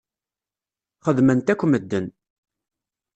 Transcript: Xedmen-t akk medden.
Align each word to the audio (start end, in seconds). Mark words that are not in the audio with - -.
Xedmen-t 1.05 1.51
akk 1.53 1.61
medden. 1.67 2.05